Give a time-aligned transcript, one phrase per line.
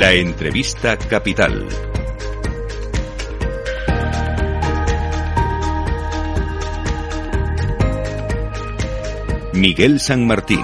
[0.00, 1.66] La entrevista capital.
[9.54, 10.62] Miguel San Martín.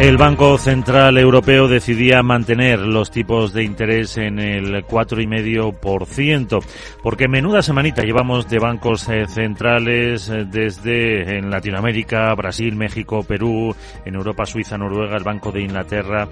[0.00, 6.64] El Banco Central Europeo decidía mantener los tipos de interés en el 4,5%,
[7.02, 13.76] porque menuda semanita llevamos de bancos eh, centrales eh, desde en Latinoamérica, Brasil, México, Perú,
[14.06, 16.26] en Europa, Suiza, Noruega, el Banco de Inglaterra,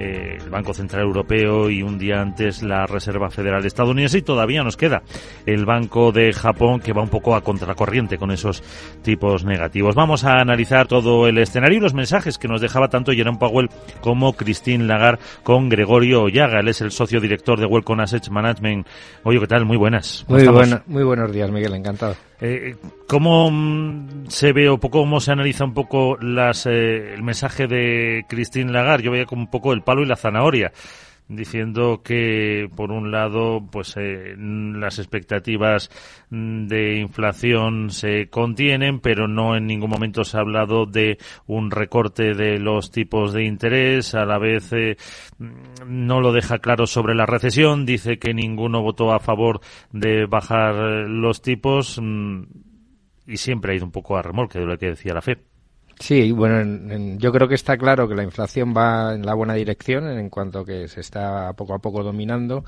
[0.00, 4.64] eh, el Banco Central Europeo y un día antes la Reserva Federal estadounidense y todavía
[4.64, 5.02] nos queda
[5.46, 8.64] el Banco de Japón que va un poco a contracorriente con esos
[9.02, 9.94] tipos negativos.
[9.94, 13.68] Vamos a analizar todo el escenario y los mensajes que nos dejaba tanto Jerome Powell
[14.00, 16.60] como Christine Lagarde con Gregorio Ollaga.
[16.60, 18.86] Él es el socio director de Welcome Assets Management.
[19.24, 19.64] Oye, ¿qué tal?
[19.64, 20.24] Muy buenas.
[20.28, 21.74] Muy, buena, muy buenos días, Miguel.
[21.74, 22.16] Encantado.
[22.40, 27.22] Eh, ¿Cómo mm, se ve o poco, cómo se analiza un poco las, eh, el
[27.22, 29.04] mensaje de Christine Lagarde?
[29.04, 30.72] Yo veía como un poco el palo y la zanahoria
[31.28, 35.90] diciendo que por un lado pues eh, las expectativas
[36.30, 42.34] de inflación se contienen pero no en ningún momento se ha hablado de un recorte
[42.34, 44.14] de los tipos de interés.
[44.14, 44.96] A la vez eh,
[45.86, 47.86] no lo deja claro sobre la recesión.
[47.86, 49.60] Dice que ninguno votó a favor
[49.92, 50.74] de bajar
[51.08, 52.00] los tipos
[53.26, 55.51] y siempre ha ido un poco a remolque de lo que decía la FED
[55.98, 60.08] Sí, bueno, yo creo que está claro que la inflación va en la buena dirección
[60.08, 62.64] en cuanto que se está poco a poco dominando,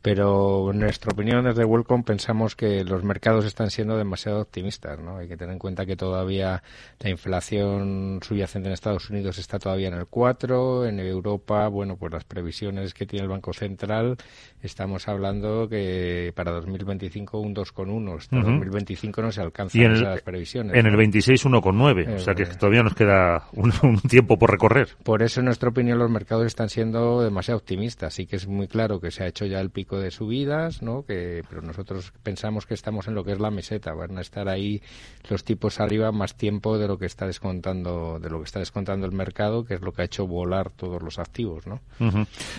[0.00, 5.18] pero en nuestra opinión desde Welcome pensamos que los mercados están siendo demasiado optimistas, ¿no?
[5.18, 6.62] Hay que tener en cuenta que todavía
[7.00, 12.12] la inflación subyacente en Estados Unidos está todavía en el 4, en Europa, bueno, pues
[12.12, 14.16] las previsiones que tiene el Banco Central,
[14.62, 20.74] estamos hablando que para 2025 un 2,1, hasta 2025 no se alcanzan esas previsiones.
[20.74, 24.88] En el 26 1,9, o sea que todavía nos queda un, un tiempo por recorrer.
[25.02, 28.68] Por eso en nuestra opinión los mercados están siendo demasiado optimistas, sí que es muy
[28.68, 31.04] claro que se ha hecho ya el pico de subidas, ¿no?
[31.06, 34.50] Que, pero nosotros pensamos que estamos en lo que es la meseta, van a estar
[34.50, 34.82] ahí
[35.30, 39.06] los tipos arriba más tiempo de lo que está descontando, de lo que está descontando
[39.06, 41.80] el mercado, que es lo que ha hecho volar todos los activos, ¿no?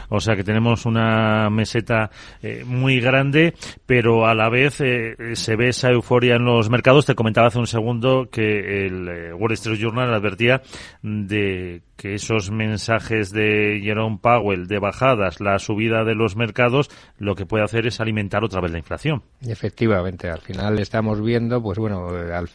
[0.10, 2.10] O sea que tenemos una meseta
[2.42, 3.54] eh, muy grande,
[3.86, 7.06] pero a la vez eh, se ve esa euforia en los mercados.
[7.06, 10.62] Te comentaba hace un segundo que el eh, Wall Street Journal advertía
[11.02, 17.36] de que esos mensajes de Jerome Powell de bajadas, la subida de los mercados, lo
[17.36, 19.24] que puede hacer es alimentar otra vez la inflación.
[19.42, 22.10] Efectivamente, al final estamos viendo, pues bueno,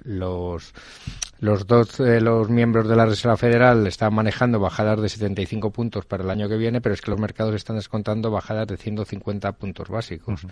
[0.04, 0.72] los
[1.40, 6.06] los dos de los miembros de la Reserva Federal están manejando bajadas de 75 puntos
[6.06, 9.52] para el año que viene, pero es que los mercados están descontando bajadas de 150
[9.52, 10.46] puntos básicos.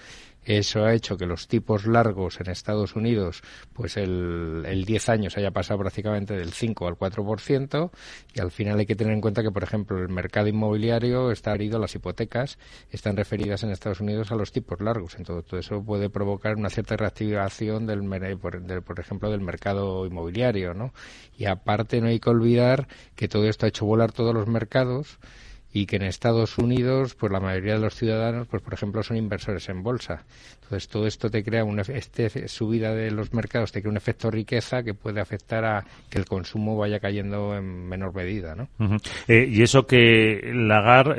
[0.44, 5.36] Eso ha hecho que los tipos largos en Estados Unidos, pues el, el 10 años
[5.36, 7.90] haya pasado prácticamente del 5 al 4%,
[8.34, 11.54] y al final hay que tener en cuenta que, por ejemplo, el mercado inmobiliario está
[11.54, 12.58] herido, las hipotecas
[12.90, 15.14] están referidas en Estados Unidos a los tipos largos.
[15.16, 18.02] Entonces, todo eso puede provocar una cierta reactivación del,
[18.38, 20.71] por, por ejemplo, del mercado inmobiliario
[21.36, 25.18] y aparte no hay que olvidar que todo esto ha hecho volar todos los mercados
[25.72, 29.16] y que en Estados Unidos, pues la mayoría de los ciudadanos, pues por ejemplo, son
[29.16, 30.24] inversores en bolsa.
[30.62, 34.30] Entonces todo esto te crea una este subida de los mercados te crea un efecto
[34.30, 38.68] riqueza que puede afectar a que el consumo vaya cayendo en menor medida, ¿no?
[39.28, 41.18] Eh, y eso que Lagar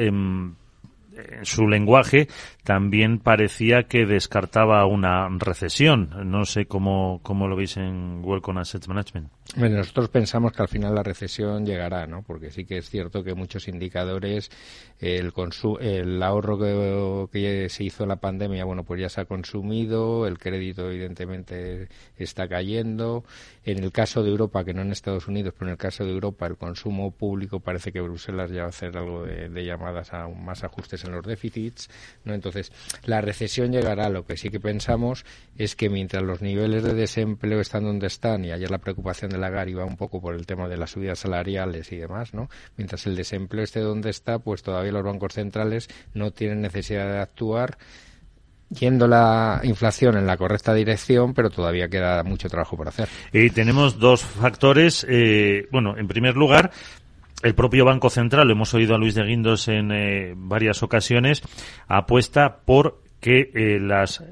[1.16, 2.28] en su lenguaje
[2.63, 6.09] también parecía que descartaba una recesión.
[6.25, 9.29] No sé cómo, cómo lo veis en Welcome Asset Management.
[9.56, 12.24] Bueno, nosotros pensamos que al final la recesión llegará, ¿no?
[12.24, 14.50] Porque sí que es cierto que muchos indicadores,
[15.00, 15.31] el,
[15.81, 16.57] el ahorro
[17.30, 21.90] que, se hizo en la pandemia, bueno, pues ya se ha consumido, el crédito evidentemente
[22.18, 23.25] está cayendo.
[23.66, 26.12] En el caso de Europa, que no en Estados Unidos, pero en el caso de
[26.12, 30.13] Europa, el consumo público parece que Bruselas ya va a hacer algo de, de llamadas
[30.13, 31.89] a más ajustes en los déficits,
[32.25, 32.33] ¿no?
[32.33, 32.71] Entonces,
[33.05, 34.09] la recesión llegará.
[34.09, 35.25] Lo que sí que pensamos
[35.57, 39.38] es que mientras los niveles de desempleo están donde están, y ayer la preocupación de
[39.38, 42.50] la GAR iba un poco por el tema de las subidas salariales y demás, ¿no?
[42.77, 47.19] Mientras el desempleo esté donde está, pues todavía los bancos centrales no tienen necesidad de
[47.19, 47.77] actuar
[48.79, 53.07] yendo la inflación en la correcta dirección, pero todavía queda mucho trabajo por hacer.
[53.31, 55.06] Y tenemos dos factores.
[55.09, 56.71] Eh, bueno, en primer lugar,
[57.44, 61.44] el propio Banco Central, lo hemos oído a Luis de Guindos en eh, varias ocasiones,
[61.88, 64.24] apuesta por que eh, las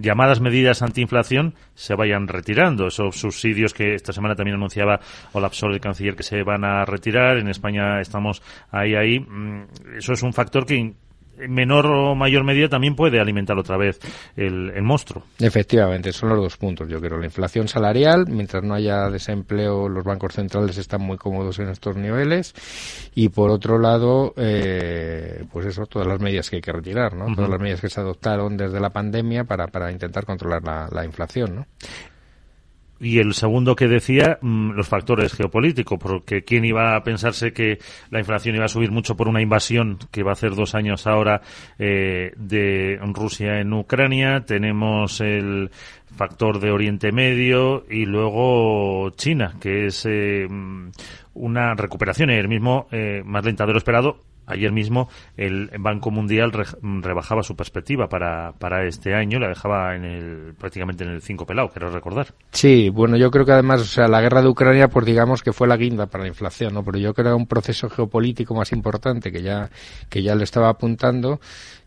[0.00, 2.86] llamadas medidas antiinflación se vayan retirando.
[2.86, 5.00] Esos subsidios que esta semana también anunciaba
[5.32, 7.38] Olaf Sol, el canciller, que se van a retirar.
[7.38, 9.18] En España estamos ahí, ahí.
[9.18, 9.64] Mm,
[9.96, 10.94] eso es un factor que
[11.40, 13.98] en menor o mayor medida también puede alimentar otra vez
[14.36, 15.24] el, el monstruo.
[15.38, 17.18] Efectivamente, son los dos puntos, yo creo.
[17.18, 21.96] La inflación salarial, mientras no haya desempleo, los bancos centrales están muy cómodos en estos
[21.96, 22.54] niveles.
[23.14, 27.34] Y por otro lado, eh, pues eso, todas las medidas que hay que retirar, ¿no?
[27.34, 31.04] Todas las medidas que se adoptaron desde la pandemia para, para intentar controlar la, la
[31.04, 31.66] inflación, ¿no?
[33.00, 37.78] Y el segundo que decía, mm, los factores geopolíticos, porque quién iba a pensarse que
[38.10, 41.06] la inflación iba a subir mucho por una invasión que va a hacer dos años
[41.06, 41.40] ahora
[41.78, 44.44] eh, de Rusia en Ucrania.
[44.44, 45.70] Tenemos el
[46.16, 50.90] factor de Oriente Medio y luego China, que es eh, mm,
[51.34, 56.52] una recuperación, el mismo eh, más lenta de lo esperado, Ayer mismo el Banco Mundial
[57.02, 61.44] rebajaba su perspectiva para, para este año, la dejaba en el, prácticamente en el 5
[61.44, 62.28] pelado, quiero recordar.
[62.52, 65.52] Sí, bueno, yo creo que además, o sea, la guerra de Ucrania, pues digamos que
[65.52, 66.82] fue la guinda para la inflación, ¿no?
[66.82, 69.68] Pero yo creo que era un proceso geopolítico más importante que ya,
[70.08, 71.40] que ya le estaba apuntando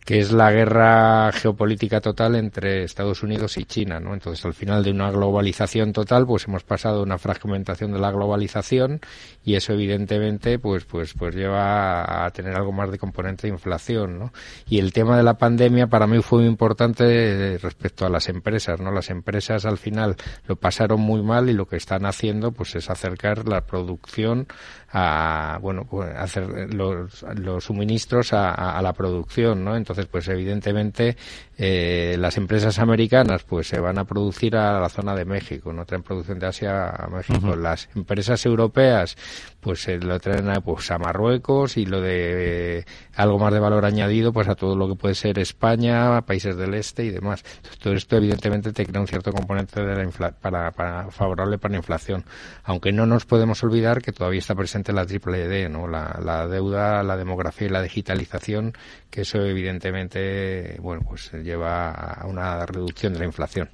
[0.06, 4.14] que es la guerra geopolítica total entre Estados Unidos y China, ¿no?
[4.14, 8.12] Entonces, al final de una globalización total, pues hemos pasado a una fragmentación de la
[8.12, 9.00] globalización
[9.44, 14.18] y eso evidentemente pues pues pues lleva a tener algo más de componente de inflación,
[14.18, 14.34] ¿no?
[14.68, 18.80] Y el tema de la pandemia para mí fue muy importante respecto a las empresas,
[18.80, 18.92] ¿no?
[18.92, 20.16] Las empresas al final
[20.48, 24.48] lo pasaron muy mal y lo que están haciendo pues es acercar la producción
[24.94, 31.16] a bueno pues hacer los, los suministros a, a, la producción no entonces pues evidentemente
[31.64, 35.86] eh, las empresas americanas pues se van a producir a la zona de México no
[35.86, 37.56] traen producción de Asia a México.
[37.56, 39.16] Las empresas europeas
[39.60, 42.86] pues se lo traen a, pues a Marruecos y lo de eh,
[43.16, 46.74] algo más de valor añadido pues a todo lo que puede ser España países del
[46.74, 47.44] este y demás.
[47.58, 51.58] Entonces, todo esto evidentemente te crea un cierto componente de la infla para, para favorable
[51.58, 52.26] para la inflación.
[52.64, 55.88] Aunque no nos podemos olvidar que todavía está presente la triple D, ¿no?
[55.88, 58.74] La, la, deuda, la demografía y la digitalización,
[59.10, 63.70] que eso evidentemente, bueno, pues lleva a una reducción de la inflación.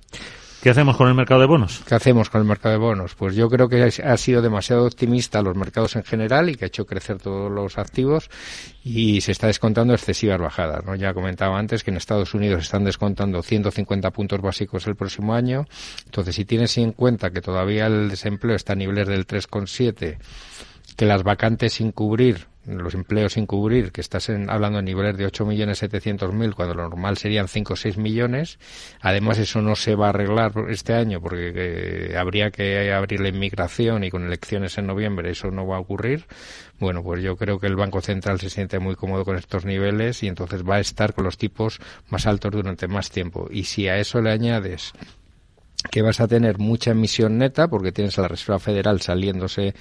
[0.61, 1.81] ¿Qué hacemos con el mercado de bonos?
[1.87, 3.13] ¿Qué hacemos con el mercado de bonos?
[3.13, 6.67] Pues yo creo que ha sido demasiado optimista los mercados en general y que ha
[6.67, 8.29] hecho crecer todos los activos
[8.83, 10.83] y se está descontando excesivas bajadas.
[10.83, 10.95] ¿no?
[10.95, 15.65] Ya comentaba antes que en Estados Unidos están descontando 150 puntos básicos el próximo año.
[16.05, 20.17] Entonces, si tienes en cuenta que todavía el desempleo está a niveles del 3,7
[20.97, 25.25] que las vacantes sin cubrir, los empleos sin cubrir, que estás hablando de niveles de
[25.27, 28.59] 8.700.000 cuando lo normal serían 5 o 6 millones.
[29.01, 33.29] Además, eso no se va a arreglar este año porque eh, habría que abrir la
[33.29, 36.25] inmigración y con elecciones en noviembre eso no va a ocurrir.
[36.79, 40.21] Bueno, pues yo creo que el Banco Central se siente muy cómodo con estos niveles
[40.23, 41.79] y entonces va a estar con los tipos
[42.09, 43.47] más altos durante más tiempo.
[43.49, 44.93] Y si a eso le añades
[45.91, 49.75] que vas a tener mucha emisión neta porque tienes a la Reserva Federal saliéndose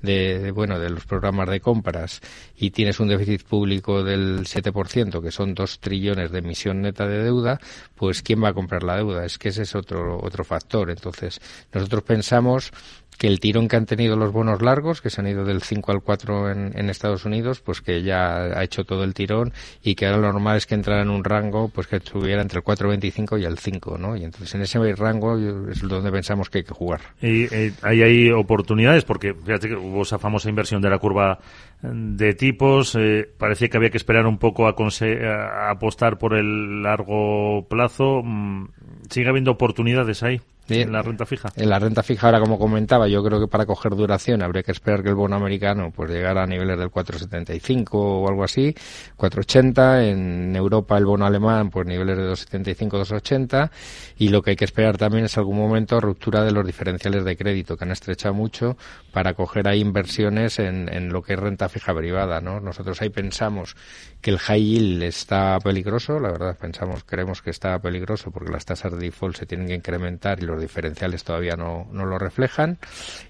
[0.00, 2.20] de, bueno de los programas de compras
[2.56, 7.24] y tienes un déficit público del 7%, que son 2 trillones de emisión neta de
[7.24, 7.60] deuda,
[7.94, 9.24] pues quién va a comprar la deuda?
[9.24, 10.90] Es que ese es otro otro factor.
[10.90, 11.40] Entonces,
[11.72, 12.72] nosotros pensamos
[13.20, 15.92] que el tirón que han tenido los bonos largos, que se han ido del 5
[15.92, 19.52] al 4 en, Estados Unidos, pues que ya ha hecho todo el tirón
[19.82, 22.60] y que ahora lo normal es que entrara en un rango pues que estuviera entre
[22.60, 24.16] el 4,25 y el 5, ¿no?
[24.16, 25.36] Y entonces en ese rango
[25.68, 27.00] es donde pensamos que hay que jugar.
[27.20, 31.40] Y eh, ahí hay oportunidades porque fíjate que hubo esa famosa inversión de la curva
[31.82, 36.82] de tipos, eh, parecía que había que esperar un poco a, a apostar por el
[36.82, 38.22] largo plazo.
[38.24, 38.68] Mm,
[39.10, 40.40] ¿Sigue habiendo oportunidades ahí?
[40.70, 41.50] En la renta fija.
[41.56, 44.72] En la renta fija, ahora como comentaba, yo creo que para coger duración habría que
[44.72, 48.74] esperar que el bono americano pues llegara a niveles del 4,75 o algo así,
[49.16, 50.10] 4,80.
[50.10, 53.70] En Europa el bono alemán pues niveles de 2,75, 2,80.
[54.18, 57.36] Y lo que hay que esperar también es algún momento ruptura de los diferenciales de
[57.36, 58.76] crédito que han estrechado mucho
[59.12, 62.60] para coger ahí inversiones en, en lo que es renta fija privada, ¿no?
[62.60, 63.76] Nosotros ahí pensamos
[64.20, 68.64] que el high yield está peligroso, la verdad pensamos, creemos que está peligroso porque las
[68.64, 72.78] tasas de default se tienen que incrementar y los diferenciales todavía no, no lo reflejan.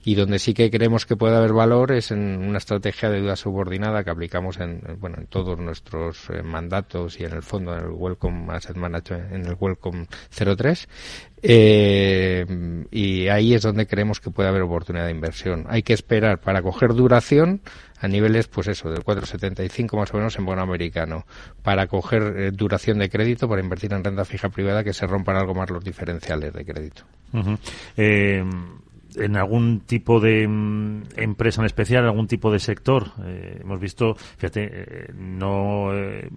[0.04, 3.36] Y donde sí que creemos que puede haber valor es en una estrategia de deuda
[3.36, 7.84] subordinada que aplicamos en, bueno, en todos nuestros eh, mandatos y en el fondo en
[7.84, 10.88] el Welcome Asset Management, en el Welcome 03
[11.42, 12.46] eh,
[12.90, 15.66] y ahí es donde creemos que puede haber oportunidad de inversión.
[15.68, 17.60] Hay que esperar para coger duración
[18.00, 21.26] a niveles, pues eso, del 4,75 más o menos en bono americano,
[21.62, 25.36] para coger eh, duración de crédito, para invertir en renta fija privada, que se rompan
[25.36, 27.04] algo más los diferenciales de crédito.
[27.96, 28.42] eh,
[29.16, 33.08] en algún tipo de mm, empresa en especial, algún tipo de sector.
[33.24, 36.28] Eh, hemos visto, fíjate, eh, no eh,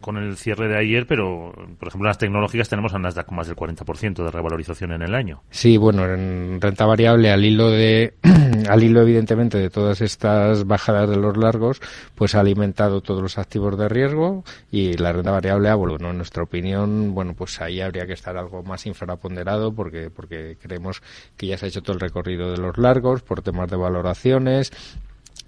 [0.00, 3.36] con el cierre de ayer, pero por ejemplo en las tecnológicas tenemos a Nasdaq con
[3.36, 5.42] más del 40% de revalorización en el año.
[5.50, 8.14] Sí, bueno, en renta variable al hilo de
[8.68, 11.80] al hilo evidentemente de todas estas bajadas de los largos,
[12.14, 16.42] pues ha alimentado todos los activos de riesgo y la renta variable, bueno, en nuestra
[16.42, 21.02] opinión, bueno, pues ahí habría que estar algo más infraponderado porque porque creemos
[21.36, 24.72] que ya se ha hecho todo el recorrido de los largos por temas de valoraciones,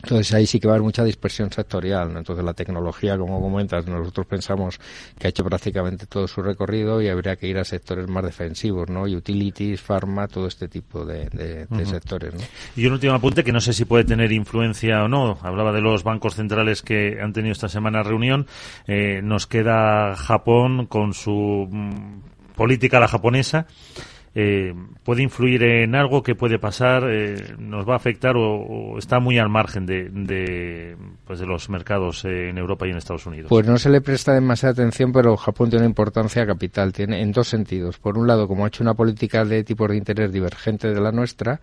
[0.02, 2.16] entonces ahí sí que va a haber mucha dispersión sectorial.
[2.16, 4.78] Entonces la tecnología, como comentas, nosotros pensamos
[5.18, 8.88] que ha hecho prácticamente todo su recorrido y habría que ir a sectores más defensivos,
[8.88, 9.02] ¿no?
[9.02, 12.34] Utilities, pharma, todo este tipo de, sectores.
[12.34, 12.40] ¿no?
[12.76, 15.38] Y un último apunte que no sé si puede tener influencia o no.
[15.42, 18.46] Hablaba de los bancos centrales que han tenido esta semana reunión.
[18.86, 23.66] Eh, nos queda Japón con su mm, política la japonesa
[24.40, 29.18] eh, puede influir en algo que puede pasar, eh, nos va a afectar o, está
[29.18, 33.26] muy al margen de, de, pues de los mercados eh, en Europa y en Estados
[33.26, 33.48] Unidos.
[33.48, 37.32] Pues no se le presta demasiada atención, pero Japón tiene una importancia capital, tiene en
[37.32, 37.98] dos sentidos.
[37.98, 41.10] Por un lado, como ha hecho una política de tipos de interés divergente de la
[41.10, 41.60] nuestra,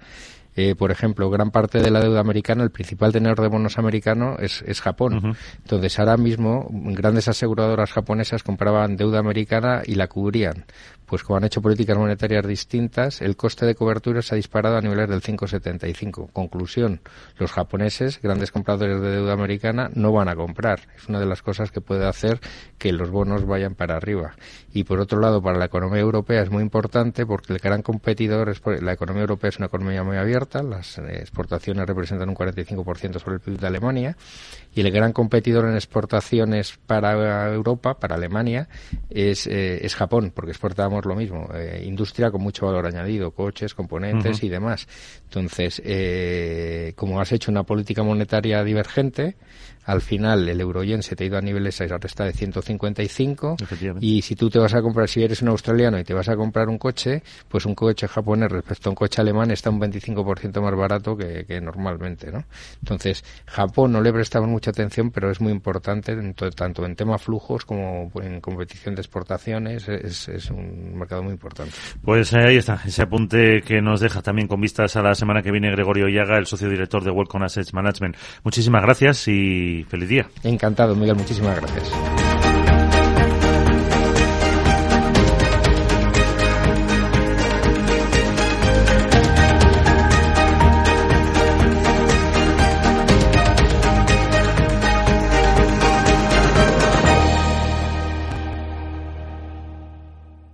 [0.56, 4.38] eh, por ejemplo, gran parte de la deuda americana, el principal tenedor de bonos americano
[4.40, 5.36] es, es Japón.
[5.58, 10.66] Entonces, ahora mismo, grandes aseguradoras japonesas compraban deuda americana y la cubrían
[11.06, 14.82] pues como han hecho políticas monetarias distintas, el coste de cobertura se ha disparado a
[14.82, 16.32] niveles del 5,75.
[16.32, 17.02] Conclusión,
[17.38, 20.82] los japoneses, grandes compradores de deuda americana, no van a comprar.
[20.96, 22.40] Es una de las cosas que puede hacer
[22.78, 24.36] que los bonos vayan para arriba.
[24.74, 28.50] Y por otro lado, para la economía europea es muy importante porque el gran competidor
[28.50, 33.36] es la economía europea es una economía muy abierta, las exportaciones representan un 45% sobre
[33.36, 34.18] el PIB de Alemania
[34.74, 38.68] y el gran competidor en exportaciones para Europa, para Alemania,
[39.10, 43.74] es, eh, es Japón, porque exportamos lo mismo, eh, industria con mucho valor añadido, coches,
[43.74, 44.88] componentes y demás.
[45.24, 49.36] Entonces, eh, como has hecho una política monetaria divergente,
[49.86, 53.58] al final el euroyen se te ha ido a niveles, ahora está de 155
[54.02, 56.36] y si tú te vas a comprar, si eres un australiano y te vas a
[56.36, 60.62] comprar un coche, pues un coche japonés respecto a un coche alemán está un 25%
[60.62, 62.44] más barato que, normalmente, ¿no?
[62.82, 66.16] Entonces, Japón no le prestamos mucha atención, pero es muy importante
[66.56, 71.74] tanto en tema flujos como en competición de exportaciones, es, es un mercado muy importante.
[72.04, 75.42] Pues eh, ahí está, ese apunte que nos deja también con vistas a la semana
[75.42, 78.16] que viene Gregorio Llaga, el socio director de Welcome Assets Management.
[78.44, 79.28] Muchísimas gracias
[79.84, 80.28] feliz día.
[80.44, 81.16] Encantado, Miguel.
[81.16, 81.92] Muchísimas gracias.